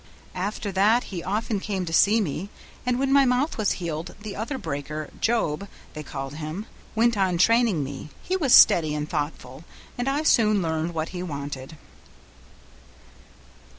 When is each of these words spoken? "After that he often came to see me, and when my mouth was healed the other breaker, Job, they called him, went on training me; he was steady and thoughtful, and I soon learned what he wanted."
"After 0.33 0.71
that 0.71 1.03
he 1.13 1.21
often 1.23 1.59
came 1.59 1.85
to 1.85 1.93
see 1.93 2.21
me, 2.21 2.49
and 2.87 2.97
when 2.97 3.13
my 3.13 3.23
mouth 3.23 3.59
was 3.59 3.73
healed 3.73 4.15
the 4.21 4.35
other 4.35 4.57
breaker, 4.57 5.11
Job, 5.21 5.67
they 5.93 6.01
called 6.01 6.37
him, 6.37 6.65
went 6.95 7.15
on 7.15 7.37
training 7.37 7.83
me; 7.83 8.09
he 8.23 8.35
was 8.35 8.51
steady 8.51 8.95
and 8.95 9.07
thoughtful, 9.07 9.63
and 9.99 10.09
I 10.09 10.23
soon 10.23 10.59
learned 10.59 10.95
what 10.95 11.09
he 11.09 11.21
wanted." 11.21 11.77